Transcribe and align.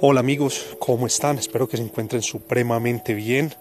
Hola 0.00 0.20
amigos, 0.20 0.76
¿cómo 0.78 1.08
están? 1.08 1.38
Espero 1.38 1.68
que 1.68 1.76
se 1.76 1.82
encuentren 1.82 2.22
supremamente 2.22 3.14
bien. 3.14 3.52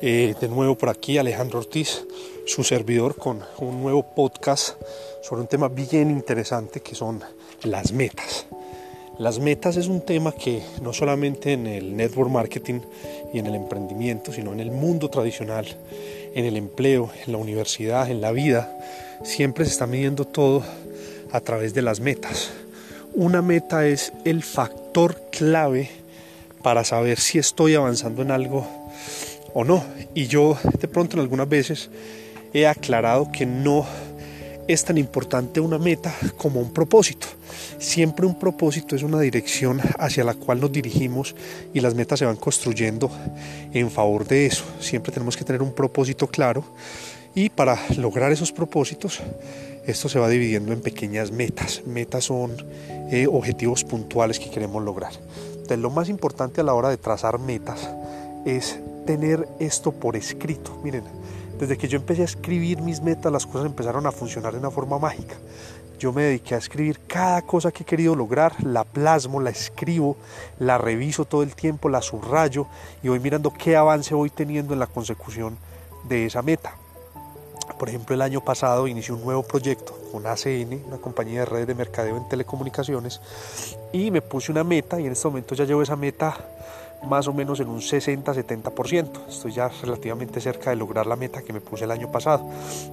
Eh, 0.00 0.32
de 0.40 0.46
nuevo 0.46 0.78
por 0.78 0.88
aquí 0.88 1.18
Alejandro 1.18 1.58
Ortiz, 1.58 2.06
su 2.46 2.62
servidor, 2.62 3.16
con 3.16 3.40
un 3.58 3.82
nuevo 3.82 4.14
podcast 4.14 4.80
sobre 5.24 5.42
un 5.42 5.48
tema 5.48 5.66
bien 5.66 6.08
interesante 6.08 6.82
que 6.82 6.94
son 6.94 7.20
las 7.64 7.90
metas. 7.90 8.46
Las 9.18 9.40
metas 9.40 9.76
es 9.76 9.88
un 9.88 10.02
tema 10.02 10.30
que 10.30 10.62
no 10.82 10.92
solamente 10.92 11.52
en 11.52 11.66
el 11.66 11.96
network 11.96 12.30
marketing 12.30 12.78
y 13.34 13.40
en 13.40 13.46
el 13.46 13.56
emprendimiento, 13.56 14.32
sino 14.32 14.52
en 14.52 14.60
el 14.60 14.70
mundo 14.70 15.10
tradicional, 15.10 15.66
en 16.32 16.44
el 16.44 16.56
empleo, 16.56 17.10
en 17.26 17.32
la 17.32 17.38
universidad, 17.38 18.08
en 18.08 18.20
la 18.20 18.30
vida, 18.30 18.78
siempre 19.24 19.64
se 19.64 19.72
está 19.72 19.88
midiendo 19.88 20.26
todo 20.26 20.62
a 21.32 21.40
través 21.40 21.74
de 21.74 21.82
las 21.82 21.98
metas. 21.98 22.52
Una 23.14 23.42
meta 23.42 23.86
es 23.86 24.10
el 24.24 24.42
factor 24.42 25.20
clave 25.30 25.90
para 26.62 26.82
saber 26.82 27.20
si 27.20 27.38
estoy 27.38 27.74
avanzando 27.74 28.22
en 28.22 28.30
algo 28.30 28.66
o 29.52 29.64
no. 29.64 29.84
Y 30.14 30.28
yo 30.28 30.56
de 30.80 30.88
pronto 30.88 31.16
en 31.16 31.20
algunas 31.20 31.46
veces 31.46 31.90
he 32.54 32.66
aclarado 32.66 33.30
que 33.30 33.44
no 33.44 33.84
es 34.66 34.82
tan 34.84 34.96
importante 34.96 35.60
una 35.60 35.76
meta 35.76 36.14
como 36.38 36.60
un 36.60 36.72
propósito. 36.72 37.26
Siempre 37.78 38.24
un 38.24 38.38
propósito 38.38 38.96
es 38.96 39.02
una 39.02 39.20
dirección 39.20 39.78
hacia 39.98 40.24
la 40.24 40.32
cual 40.32 40.60
nos 40.60 40.72
dirigimos 40.72 41.34
y 41.74 41.80
las 41.80 41.94
metas 41.94 42.18
se 42.18 42.24
van 42.24 42.36
construyendo 42.36 43.10
en 43.74 43.90
favor 43.90 44.26
de 44.26 44.46
eso. 44.46 44.64
Siempre 44.80 45.12
tenemos 45.12 45.36
que 45.36 45.44
tener 45.44 45.60
un 45.60 45.74
propósito 45.74 46.28
claro 46.28 46.64
y 47.34 47.48
para 47.48 47.78
lograr 47.96 48.32
esos 48.32 48.52
propósitos 48.52 49.20
esto 49.86 50.08
se 50.08 50.18
va 50.18 50.28
dividiendo 50.28 50.72
en 50.72 50.80
pequeñas 50.80 51.32
metas. 51.32 51.82
Metas 51.86 52.24
son 52.24 52.56
eh, 53.10 53.26
objetivos 53.30 53.82
puntuales 53.84 54.38
que 54.38 54.50
queremos 54.50 54.82
lograr. 54.82 55.12
Entonces 55.54 55.78
lo 55.78 55.90
más 55.90 56.08
importante 56.08 56.60
a 56.60 56.64
la 56.64 56.74
hora 56.74 56.88
de 56.88 56.96
trazar 56.96 57.38
metas 57.40 57.90
es 58.44 58.78
tener 59.06 59.48
esto 59.58 59.90
por 59.92 60.16
escrito. 60.16 60.78
Miren, 60.84 61.04
desde 61.58 61.76
que 61.76 61.88
yo 61.88 61.98
empecé 61.98 62.22
a 62.22 62.26
escribir 62.26 62.80
mis 62.80 63.00
metas, 63.00 63.32
las 63.32 63.46
cosas 63.46 63.66
empezaron 63.66 64.06
a 64.06 64.12
funcionar 64.12 64.52
de 64.52 64.60
una 64.60 64.70
forma 64.70 64.98
mágica. 64.98 65.34
Yo 65.98 66.12
me 66.12 66.22
dediqué 66.22 66.54
a 66.54 66.58
escribir 66.58 67.00
cada 67.06 67.42
cosa 67.42 67.70
que 67.70 67.84
he 67.84 67.86
querido 67.86 68.16
lograr, 68.16 68.54
la 68.64 68.84
plasmo, 68.84 69.40
la 69.40 69.50
escribo, 69.50 70.16
la 70.58 70.78
reviso 70.78 71.24
todo 71.24 71.42
el 71.42 71.54
tiempo, 71.54 71.88
la 71.88 72.02
subrayo 72.02 72.66
y 73.02 73.08
voy 73.08 73.20
mirando 73.20 73.52
qué 73.52 73.76
avance 73.76 74.14
voy 74.14 74.30
teniendo 74.30 74.74
en 74.74 74.80
la 74.80 74.88
consecución 74.88 75.56
de 76.08 76.26
esa 76.26 76.42
meta. 76.42 76.74
Por 77.64 77.88
ejemplo, 77.88 78.14
el 78.14 78.22
año 78.22 78.42
pasado 78.42 78.86
inicié 78.86 79.14
un 79.14 79.22
nuevo 79.22 79.42
proyecto 79.42 79.96
con 80.10 80.26
ACN, 80.26 80.84
una 80.86 80.98
compañía 80.98 81.40
de 81.40 81.46
redes 81.46 81.66
de 81.66 81.74
mercadeo 81.74 82.16
en 82.16 82.28
telecomunicaciones, 82.28 83.20
y 83.92 84.10
me 84.10 84.22
puse 84.22 84.52
una 84.52 84.64
meta 84.64 85.00
y 85.00 85.06
en 85.06 85.12
este 85.12 85.28
momento 85.28 85.54
ya 85.54 85.64
llevo 85.64 85.82
esa 85.82 85.96
meta 85.96 86.36
más 87.04 87.26
o 87.26 87.32
menos 87.32 87.60
en 87.60 87.68
un 87.68 87.80
60-70%. 87.80 89.28
Estoy 89.28 89.52
ya 89.52 89.68
relativamente 89.68 90.40
cerca 90.40 90.70
de 90.70 90.76
lograr 90.76 91.06
la 91.06 91.16
meta 91.16 91.42
que 91.42 91.52
me 91.52 91.60
puse 91.60 91.84
el 91.84 91.90
año 91.90 92.10
pasado. 92.10 92.48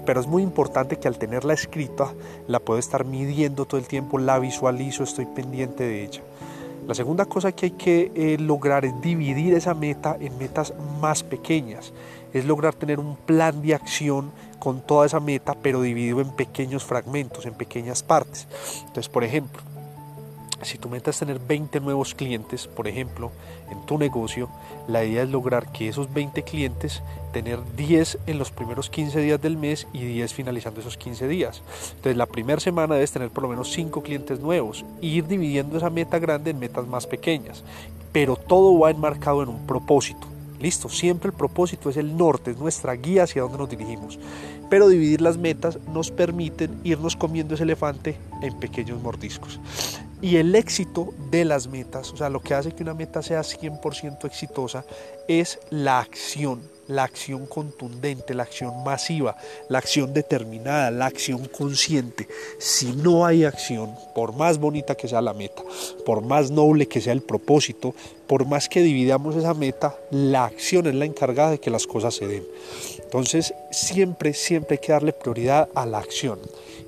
Pero 0.05 0.19
es 0.19 0.27
muy 0.27 0.43
importante 0.43 0.97
que 0.97 1.07
al 1.07 1.17
tenerla 1.17 1.53
escrita 1.53 2.11
la 2.47 2.59
puedo 2.59 2.79
estar 2.79 3.05
midiendo 3.05 3.65
todo 3.65 3.79
el 3.79 3.87
tiempo, 3.87 4.17
la 4.17 4.39
visualizo, 4.39 5.03
estoy 5.03 5.25
pendiente 5.25 5.83
de 5.83 6.03
ella. 6.03 6.21
La 6.89 6.95
segunda 6.95 7.25
cosa 7.25 7.51
que 7.51 7.67
hay 7.67 7.71
que 7.73 8.11
eh, 8.15 8.37
lograr 8.39 8.83
es 8.83 8.99
dividir 8.99 9.53
esa 9.53 9.75
meta 9.75 10.17
en 10.19 10.35
metas 10.39 10.73
más 10.99 11.21
pequeñas. 11.21 11.93
Es 12.33 12.45
lograr 12.45 12.73
tener 12.73 12.99
un 12.99 13.15
plan 13.15 13.61
de 13.61 13.75
acción 13.75 14.31
con 14.57 14.81
toda 14.81 15.05
esa 15.05 15.19
meta, 15.19 15.53
pero 15.53 15.83
dividido 15.83 16.19
en 16.19 16.31
pequeños 16.31 16.83
fragmentos, 16.83 17.45
en 17.45 17.53
pequeñas 17.53 18.01
partes. 18.01 18.47
Entonces, 18.79 19.07
por 19.07 19.23
ejemplo, 19.23 19.61
si 20.65 20.77
tu 20.77 20.89
meta 20.89 21.11
es 21.11 21.19
tener 21.19 21.39
20 21.39 21.79
nuevos 21.79 22.13
clientes, 22.13 22.67
por 22.67 22.87
ejemplo, 22.87 23.31
en 23.71 23.85
tu 23.85 23.97
negocio, 23.97 24.49
la 24.87 25.03
idea 25.03 25.23
es 25.23 25.29
lograr 25.29 25.71
que 25.71 25.87
esos 25.87 26.13
20 26.13 26.43
clientes, 26.43 27.01
tener 27.31 27.59
10 27.75 28.19
en 28.27 28.39
los 28.39 28.51
primeros 28.51 28.89
15 28.89 29.19
días 29.21 29.41
del 29.41 29.57
mes 29.57 29.87
y 29.93 30.03
10 30.03 30.33
finalizando 30.33 30.79
esos 30.79 30.97
15 30.97 31.27
días. 31.27 31.61
Entonces 31.89 32.17
la 32.17 32.25
primera 32.25 32.59
semana 32.59 32.95
debes 32.95 33.11
tener 33.11 33.29
por 33.29 33.43
lo 33.43 33.49
menos 33.49 33.71
5 33.71 34.01
clientes 34.01 34.39
nuevos 34.39 34.85
e 35.01 35.07
ir 35.07 35.27
dividiendo 35.27 35.77
esa 35.77 35.89
meta 35.89 36.19
grande 36.19 36.51
en 36.51 36.59
metas 36.59 36.87
más 36.87 37.07
pequeñas. 37.07 37.63
Pero 38.11 38.35
todo 38.35 38.77
va 38.79 38.91
enmarcado 38.91 39.43
en 39.43 39.49
un 39.49 39.65
propósito. 39.67 40.27
Listo, 40.59 40.89
siempre 40.89 41.29
el 41.29 41.37
propósito 41.37 41.89
es 41.89 41.95
el 41.95 42.17
norte, 42.17 42.51
es 42.51 42.57
nuestra 42.57 42.93
guía 42.93 43.23
hacia 43.23 43.43
dónde 43.43 43.59
nos 43.59 43.69
dirigimos. 43.69 44.19
Pero 44.69 44.89
dividir 44.89 45.21
las 45.21 45.37
metas 45.37 45.79
nos 45.93 46.11
permiten 46.11 46.81
irnos 46.83 47.15
comiendo 47.15 47.55
ese 47.55 47.63
elefante 47.63 48.17
en 48.41 48.59
pequeños 48.59 49.01
mordiscos. 49.01 49.59
Y 50.21 50.35
el 50.35 50.53
éxito 50.53 51.13
de 51.31 51.45
las 51.45 51.67
metas, 51.67 52.11
o 52.11 52.17
sea, 52.17 52.29
lo 52.29 52.41
que 52.41 52.53
hace 52.53 52.73
que 52.73 52.83
una 52.83 52.93
meta 52.93 53.21
sea 53.21 53.39
100% 53.39 54.25
exitosa, 54.25 54.83
es 55.29 55.59
la 55.69 55.99
acción, 55.99 56.61
la 56.87 57.03
acción 57.03 57.45
contundente, 57.45 58.33
la 58.33 58.43
acción 58.43 58.83
masiva, 58.83 59.37
la 59.69 59.77
acción 59.77 60.13
determinada, 60.13 60.91
la 60.91 61.05
acción 61.05 61.47
consciente. 61.47 62.27
Si 62.57 62.91
no 62.91 63.25
hay 63.25 63.45
acción, 63.45 63.95
por 64.13 64.35
más 64.35 64.57
bonita 64.57 64.95
que 64.95 65.07
sea 65.07 65.21
la 65.21 65.33
meta, 65.33 65.63
por 66.05 66.21
más 66.21 66.51
noble 66.51 66.87
que 66.87 66.99
sea 66.99 67.13
el 67.13 67.21
propósito, 67.21 67.95
por 68.29 68.45
más 68.45 68.69
que 68.69 68.83
dividamos 68.83 69.35
esa 69.35 69.55
meta, 69.55 69.97
la 70.11 70.45
acción 70.45 70.85
es 70.85 70.93
la 70.93 71.05
encargada 71.05 71.49
de 71.49 71.59
que 71.59 71.71
las 71.71 71.87
cosas 71.87 72.13
se 72.13 72.27
den. 72.27 72.45
Entonces, 73.01 73.55
siempre, 73.71 74.35
siempre 74.35 74.75
hay 74.75 74.85
que 74.85 74.91
darle 74.91 75.13
prioridad 75.13 75.67
a 75.73 75.87
la 75.87 75.97
acción 75.97 76.37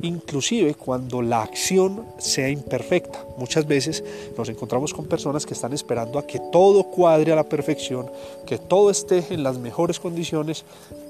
inclusive 0.02 0.76
cuando 0.76 1.22
la 1.22 1.42
acción 1.42 2.06
sea 2.18 2.50
imperfecta. 2.50 3.24
Muchas 3.38 3.68
veces 3.68 4.04
nos 4.38 4.50
encontramos 4.50 4.94
con 4.94 5.06
personas 5.06 5.46
que 5.46 5.54
están 5.54 5.74
esperando 5.74 6.20
a 6.20 6.26
que 6.26 6.40
todo 6.52 6.84
cuadre 6.84 7.32
a 7.32 7.36
la 7.36 7.44
perfección, 7.44 8.10
que 8.46 8.58
todo 8.58 8.90
esté 8.90 9.26
en 9.30 9.44
las 9.44 9.58
mejores 9.58 10.00
condiciones 10.00 10.66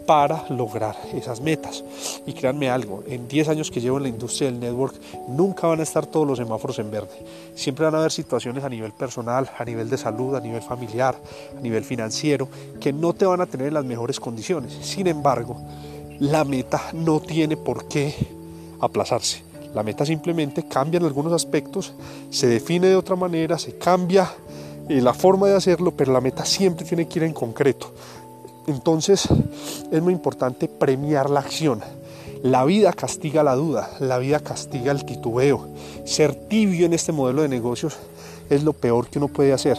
para 0.06 0.46
lograr 0.50 0.96
esas 1.14 1.42
metas. 1.42 1.84
Y 2.26 2.34
créanme 2.34 2.70
algo, 2.70 3.04
en 3.08 3.28
10 3.28 3.50
años 3.50 3.72
que 3.72 3.82
llevo 3.82 3.98
en 3.98 4.04
la 4.04 4.10
industria 4.10 4.50
del 4.50 4.60
network, 4.60 4.96
nunca 5.30 5.68
van 5.68 5.80
a 5.80 5.84
estar 5.84 6.06
todos 6.06 6.28
los 6.28 6.38
semáforos 6.38 6.80
en 6.80 6.92
verde. 6.92 7.26
Siempre 7.56 7.86
van 7.86 7.96
a 7.96 8.00
haber 8.00 8.12
situaciones 8.12 8.64
a 8.64 8.70
nivel 8.70 8.92
personal, 8.94 9.50
a 9.58 9.64
nivel 9.64 9.90
de 9.90 9.98
salud, 9.98 10.21
a 10.36 10.40
nivel 10.40 10.62
familiar, 10.62 11.16
a 11.58 11.62
nivel 11.62 11.84
financiero, 11.84 12.48
que 12.80 12.94
no 12.94 13.14
te 13.14 13.26
van 13.26 13.42
a 13.42 13.46
tener 13.46 13.68
en 13.68 13.74
las 13.74 13.86
mejores 13.86 14.20
condiciones. 14.20 14.74
Sin 14.82 15.08
embargo, 15.08 15.58
la 16.20 16.44
meta 16.44 16.82
no 16.94 17.20
tiene 17.20 17.58
por 17.58 17.88
qué 17.88 18.14
aplazarse. 18.80 19.44
La 19.74 19.84
meta 19.84 20.06
simplemente 20.06 20.68
cambia 20.68 20.98
en 20.98 21.06
algunos 21.06 21.34
aspectos, 21.34 21.94
se 22.30 22.48
define 22.48 22.88
de 22.88 22.96
otra 22.96 23.16
manera, 23.16 23.58
se 23.58 23.78
cambia 23.78 24.30
eh, 24.90 25.02
la 25.02 25.14
forma 25.14 25.48
de 25.48 25.56
hacerlo, 25.56 25.92
pero 25.92 26.12
la 26.12 26.22
meta 26.22 26.44
siempre 26.44 26.86
tiene 26.86 27.08
que 27.08 27.20
ir 27.20 27.24
en 27.24 27.34
concreto. 27.34 27.94
Entonces 28.68 29.28
es 29.92 30.02
muy 30.02 30.14
importante 30.14 30.68
premiar 30.68 31.30
la 31.30 31.40
acción. 31.40 31.82
La 32.44 32.66
vida 32.66 32.92
castiga 32.94 33.44
la 33.44 33.56
duda, 33.56 33.92
la 34.00 34.18
vida 34.18 34.40
castiga 34.40 34.92
el 34.92 35.06
titubeo. 35.06 35.68
Ser 36.06 36.36
tibio 36.36 36.86
en 36.86 36.94
este 36.94 37.12
modelo 37.12 37.44
de 37.44 37.50
negocios 37.50 37.98
es 38.56 38.64
lo 38.64 38.74
peor 38.74 39.08
que 39.08 39.20
uno 39.20 39.28
puede 39.28 39.54
hacer. 39.54 39.78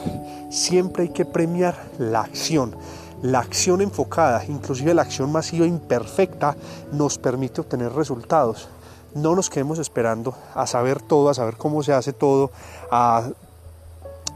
Siempre 0.50 1.04
hay 1.04 1.08
que 1.10 1.24
premiar 1.24 1.76
la 1.98 2.20
acción. 2.20 2.74
La 3.22 3.38
acción 3.38 3.80
enfocada, 3.80 4.44
inclusive 4.46 4.94
la 4.94 5.02
acción 5.02 5.30
masiva 5.30 5.66
imperfecta, 5.66 6.56
nos 6.92 7.18
permite 7.18 7.60
obtener 7.60 7.92
resultados 7.92 8.68
no 9.14 9.34
nos 9.34 9.50
quedemos 9.50 9.78
esperando 9.78 10.34
a 10.54 10.66
saber 10.66 11.00
todo, 11.00 11.28
a 11.28 11.34
saber 11.34 11.56
cómo 11.56 11.82
se 11.82 11.92
hace 11.92 12.12
todo, 12.12 12.50
a 12.90 13.30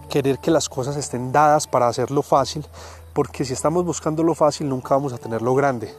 querer 0.09 0.39
que 0.39 0.51
las 0.51 0.69
cosas 0.69 0.97
estén 0.97 1.33
dadas 1.33 1.67
para 1.67 1.89
hacerlo 1.89 2.23
fácil, 2.23 2.65
porque 3.13 3.45
si 3.45 3.53
estamos 3.55 3.85
buscando 3.85 4.23
lo 4.23 4.35
fácil 4.35 4.69
nunca 4.69 4.95
vamos 4.95 5.13
a 5.13 5.19
tener 5.19 5.43
lo 5.43 5.55
grande. 5.55 5.93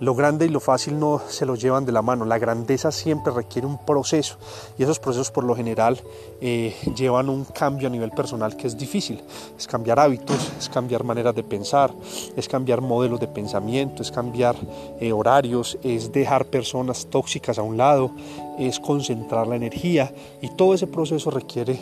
Lo 0.00 0.14
grande 0.14 0.46
y 0.46 0.48
lo 0.48 0.60
fácil 0.60 0.98
no 0.98 1.20
se 1.28 1.44
lo 1.44 1.56
llevan 1.56 1.84
de 1.84 1.90
la 1.90 2.02
mano. 2.02 2.24
La 2.24 2.38
grandeza 2.38 2.92
siempre 2.92 3.32
requiere 3.32 3.66
un 3.66 3.78
proceso 3.78 4.36
y 4.78 4.84
esos 4.84 5.00
procesos 5.00 5.32
por 5.32 5.42
lo 5.42 5.56
general 5.56 6.00
eh, 6.40 6.76
llevan 6.94 7.28
un 7.28 7.44
cambio 7.44 7.88
a 7.88 7.90
nivel 7.90 8.12
personal 8.12 8.56
que 8.56 8.68
es 8.68 8.78
difícil. 8.78 9.20
Es 9.58 9.66
cambiar 9.66 9.98
hábitos, 9.98 10.52
es 10.56 10.68
cambiar 10.68 11.02
maneras 11.02 11.34
de 11.34 11.42
pensar, 11.42 11.92
es 12.36 12.46
cambiar 12.46 12.80
modelos 12.80 13.18
de 13.18 13.26
pensamiento, 13.26 14.02
es 14.02 14.12
cambiar 14.12 14.54
eh, 15.00 15.12
horarios, 15.12 15.76
es 15.82 16.12
dejar 16.12 16.46
personas 16.46 17.06
tóxicas 17.06 17.58
a 17.58 17.62
un 17.62 17.76
lado, 17.76 18.12
es 18.56 18.78
concentrar 18.78 19.48
la 19.48 19.56
energía 19.56 20.14
y 20.40 20.50
todo 20.50 20.74
ese 20.74 20.86
proceso 20.86 21.30
requiere 21.30 21.78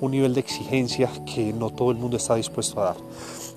un 0.00 0.12
nivel 0.12 0.32
de 0.32 0.40
exigencia 0.40 1.10
que 1.26 1.52
no 1.52 1.70
todo 1.70 1.90
el 1.90 1.96
mundo 1.96 2.16
está 2.16 2.36
dispuesto 2.36 2.80
a 2.80 2.84
dar. 2.84 2.96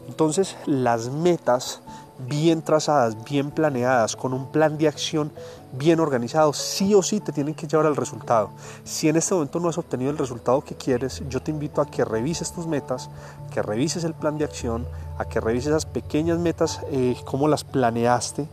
Entonces 0.08 0.56
las 0.66 1.10
metas 1.10 1.82
bien 2.28 2.62
trazadas, 2.62 3.24
bien 3.24 3.52
planeadas, 3.52 4.16
con 4.16 4.34
un 4.34 4.52
plan 4.52 4.78
de 4.78 4.88
acción 4.88 5.32
bien 5.74 6.00
organizado, 6.00 6.54
sí 6.54 6.94
o 6.94 7.02
sí 7.02 7.20
te 7.20 7.32
tienen 7.32 7.54
que 7.54 7.68
llevar 7.68 7.86
al 7.86 7.96
resultado. 7.96 8.50
Si 8.84 9.08
en 9.08 9.16
este 9.16 9.34
momento 9.34 9.60
no 9.60 9.70
has 9.70 9.78
obtenido 9.78 10.12
el 10.12 10.18
resultado 10.18 10.62
que 10.62 10.76
quieres, 10.76 11.24
yo 11.30 11.42
te 11.42 11.52
invito 11.52 11.82
a 11.82 11.90
que 11.90 12.04
revises 12.06 12.52
tus 12.52 12.68
metas, 12.68 13.10
que 13.54 13.62
revises 13.62 14.04
el 14.04 14.14
plan 14.14 14.38
de 14.38 14.46
acción, 14.46 14.86
a 15.18 15.26
que 15.26 15.40
revises 15.40 15.70
esas 15.70 15.86
pequeñas 15.86 16.40
metas, 16.40 16.82
eh, 16.92 17.16
cómo 17.26 17.48
las 17.48 17.64
planeaste 17.64 18.48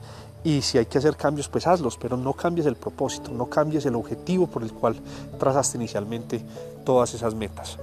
y 0.44 0.62
si 0.62 0.78
hay 0.78 0.86
que 0.86 0.98
hacer 0.98 1.16
cambios, 1.16 1.48
pues 1.48 1.66
hazlos, 1.66 1.98
pero 1.98 2.16
no 2.16 2.32
cambies 2.32 2.66
el 2.66 2.76
propósito, 2.76 3.32
no 3.32 3.46
cambies 3.46 3.86
el 3.86 3.96
objetivo 3.96 4.46
por 4.46 4.62
el 4.62 4.72
cual 4.72 4.96
trazaste 5.38 5.76
inicialmente 5.76 6.44
todas 6.84 7.12
esas 7.14 7.34
metas. 7.34 7.78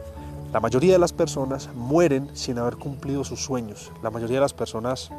La 0.53 0.61
mayoría 0.61 0.93
de 0.93 0.99
las 0.99 1.11
personas 1.11 1.69
mueren 1.75 2.29
sin 2.33 2.57
haber 2.57 2.77
cumplido 2.77 3.25
sus 3.25 3.43
sueños. 3.43 3.91
La 4.01 4.09
mayoría 4.09 4.37
de 4.37 4.41
las 4.41 4.53
personas 4.53 5.11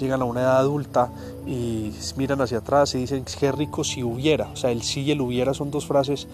llegan 0.00 0.22
a 0.22 0.24
una 0.24 0.40
edad 0.40 0.58
adulta 0.58 1.10
y 1.46 1.92
miran 2.16 2.40
hacia 2.40 2.58
atrás 2.58 2.94
y 2.94 2.98
dicen 2.98 3.24
qué 3.38 3.52
rico 3.52 3.84
si 3.84 4.02
hubiera. 4.02 4.48
O 4.48 4.56
sea, 4.56 4.70
el 4.70 4.82
sí 4.82 5.02
y 5.02 5.10
el 5.12 5.20
hubiera 5.20 5.54
son 5.54 5.70
dos 5.70 5.86
frases 5.86 6.26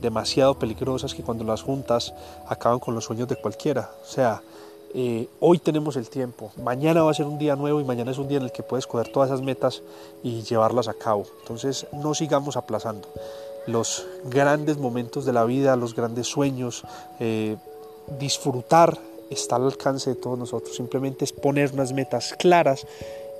demasiado 0.00 0.58
peligrosas 0.58 1.14
que 1.14 1.22
cuando 1.22 1.44
las 1.44 1.62
juntas 1.62 2.14
acaban 2.46 2.78
con 2.78 2.94
los 2.94 3.04
sueños 3.04 3.28
de 3.28 3.36
cualquiera. 3.36 3.90
O 4.02 4.06
sea, 4.06 4.42
eh, 4.94 5.28
hoy 5.40 5.58
tenemos 5.58 5.96
el 5.96 6.08
tiempo, 6.08 6.52
mañana 6.62 7.02
va 7.02 7.10
a 7.10 7.14
ser 7.14 7.26
un 7.26 7.36
día 7.36 7.56
nuevo 7.56 7.80
y 7.80 7.84
mañana 7.84 8.12
es 8.12 8.18
un 8.18 8.28
día 8.28 8.38
en 8.38 8.44
el 8.44 8.52
que 8.52 8.62
puedes 8.62 8.86
coger 8.86 9.08
todas 9.08 9.28
esas 9.28 9.42
metas 9.42 9.82
y 10.22 10.42
llevarlas 10.42 10.86
a 10.86 10.94
cabo. 10.94 11.26
Entonces 11.40 11.88
no 11.92 12.14
sigamos 12.14 12.56
aplazando 12.56 13.08
los 13.66 14.06
grandes 14.24 14.78
momentos 14.78 15.24
de 15.24 15.32
la 15.32 15.44
vida, 15.44 15.74
los 15.74 15.96
grandes 15.96 16.28
sueños, 16.28 16.84
eh, 17.18 17.56
disfrutar 18.20 18.98
está 19.30 19.56
al 19.56 19.64
alcance 19.64 20.10
de 20.10 20.16
todos 20.16 20.38
nosotros, 20.38 20.76
simplemente 20.76 21.24
es 21.24 21.32
poner 21.32 21.72
unas 21.72 21.92
metas 21.92 22.34
claras 22.38 22.86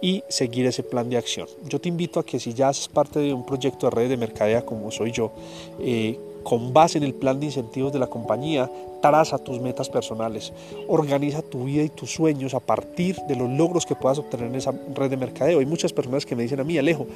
y 0.00 0.22
seguir 0.28 0.66
ese 0.66 0.82
plan 0.82 1.08
de 1.08 1.16
acción. 1.16 1.48
Yo 1.66 1.80
te 1.80 1.88
invito 1.88 2.20
a 2.20 2.26
que 2.26 2.38
si 2.38 2.52
ya 2.52 2.68
haces 2.68 2.88
parte 2.88 3.20
de 3.20 3.32
un 3.32 3.46
proyecto 3.46 3.88
de 3.88 3.96
red 3.96 4.08
de 4.08 4.16
mercadea 4.16 4.64
como 4.64 4.90
soy 4.90 5.12
yo, 5.12 5.32
eh, 5.80 6.18
con 6.42 6.74
base 6.74 6.98
en 6.98 7.04
el 7.04 7.14
plan 7.14 7.40
de 7.40 7.46
incentivos 7.46 7.92
de 7.92 7.98
la 7.98 8.06
compañía, 8.06 8.70
traza 9.00 9.38
tus 9.38 9.60
metas 9.60 9.88
personales, 9.88 10.52
organiza 10.88 11.40
tu 11.40 11.64
vida 11.64 11.82
y 11.82 11.88
tus 11.88 12.10
sueños 12.10 12.52
a 12.52 12.60
partir 12.60 13.16
de 13.28 13.36
los 13.36 13.48
logros 13.48 13.86
que 13.86 13.94
puedas 13.94 14.18
obtener 14.18 14.48
en 14.48 14.56
esa 14.56 14.74
red 14.94 15.10
de 15.10 15.16
mercadeo. 15.16 15.60
Hay 15.60 15.66
muchas 15.66 15.92
personas 15.92 16.26
que 16.26 16.36
me 16.36 16.42
dicen 16.42 16.60
a 16.60 16.64
mí, 16.64 16.76
Alejo, 16.76 17.06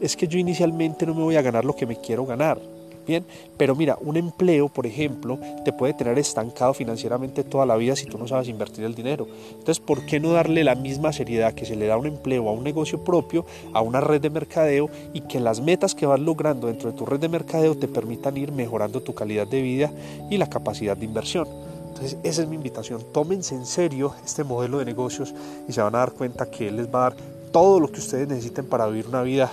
es 0.00 0.16
que 0.16 0.26
yo 0.26 0.38
inicialmente 0.38 1.04
no 1.04 1.14
me 1.14 1.22
voy 1.22 1.36
a 1.36 1.42
ganar 1.42 1.64
lo 1.64 1.76
que 1.76 1.86
me 1.86 1.96
quiero 1.96 2.24
ganar 2.24 2.58
Bien, 3.06 3.24
pero 3.56 3.74
mira, 3.74 3.98
un 4.00 4.16
empleo, 4.16 4.68
por 4.68 4.86
ejemplo, 4.86 5.38
te 5.64 5.72
puede 5.72 5.94
tener 5.94 6.18
estancado 6.18 6.74
financieramente 6.74 7.44
toda 7.44 7.66
la 7.66 7.76
vida 7.76 7.96
si 7.96 8.06
tú 8.06 8.18
no 8.18 8.28
sabes 8.28 8.48
invertir 8.48 8.84
el 8.84 8.94
dinero. 8.94 9.26
Entonces, 9.50 9.80
¿por 9.80 10.06
qué 10.06 10.20
no 10.20 10.32
darle 10.32 10.64
la 10.64 10.74
misma 10.74 11.12
seriedad 11.12 11.54
que 11.54 11.66
se 11.66 11.76
le 11.76 11.86
da 11.86 11.94
a 11.94 11.98
un 11.98 12.06
empleo, 12.06 12.48
a 12.48 12.52
un 12.52 12.62
negocio 12.62 13.02
propio, 13.02 13.44
a 13.72 13.80
una 13.80 14.00
red 14.00 14.20
de 14.20 14.30
mercadeo 14.30 14.90
y 15.12 15.22
que 15.22 15.40
las 15.40 15.60
metas 15.60 15.94
que 15.94 16.06
vas 16.06 16.20
logrando 16.20 16.66
dentro 16.66 16.90
de 16.92 16.96
tu 16.96 17.06
red 17.06 17.18
de 17.18 17.28
mercadeo 17.28 17.76
te 17.76 17.88
permitan 17.88 18.36
ir 18.36 18.52
mejorando 18.52 19.02
tu 19.02 19.14
calidad 19.14 19.46
de 19.46 19.62
vida 19.62 19.90
y 20.30 20.36
la 20.36 20.48
capacidad 20.48 20.96
de 20.96 21.06
inversión? 21.06 21.48
Entonces, 21.88 22.18
esa 22.22 22.42
es 22.42 22.48
mi 22.48 22.56
invitación. 22.56 23.02
Tómense 23.12 23.54
en 23.54 23.66
serio 23.66 24.14
este 24.24 24.44
modelo 24.44 24.78
de 24.78 24.84
negocios 24.84 25.34
y 25.68 25.72
se 25.72 25.82
van 25.82 25.94
a 25.94 25.98
dar 25.98 26.12
cuenta 26.12 26.50
que 26.50 26.68
él 26.68 26.76
les 26.76 26.86
va 26.86 27.06
a 27.06 27.10
dar 27.10 27.16
todo 27.52 27.80
lo 27.80 27.90
que 27.90 28.00
ustedes 28.00 28.28
necesiten 28.28 28.66
para 28.66 28.86
vivir 28.86 29.08
una 29.08 29.22
vida 29.22 29.50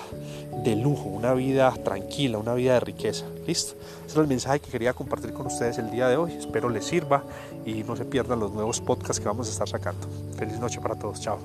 de 0.63 0.75
lujo, 0.75 1.09
una 1.09 1.33
vida 1.33 1.73
tranquila, 1.83 2.37
una 2.37 2.53
vida 2.53 2.73
de 2.73 2.79
riqueza. 2.79 3.25
¿Listo? 3.45 3.75
Ese 4.05 4.13
es 4.13 4.15
el 4.15 4.27
mensaje 4.27 4.59
que 4.59 4.69
quería 4.69 4.93
compartir 4.93 5.33
con 5.33 5.47
ustedes 5.47 5.77
el 5.77 5.91
día 5.91 6.07
de 6.07 6.17
hoy. 6.17 6.33
Espero 6.33 6.69
les 6.69 6.85
sirva 6.85 7.23
y 7.65 7.83
no 7.83 7.95
se 7.95 8.05
pierdan 8.05 8.39
los 8.39 8.51
nuevos 8.51 8.81
podcasts 8.81 9.19
que 9.19 9.27
vamos 9.27 9.47
a 9.47 9.51
estar 9.51 9.67
sacando. 9.67 10.07
Feliz 10.37 10.59
noche 10.59 10.79
para 10.79 10.95
todos. 10.95 11.21
Chao. 11.21 11.39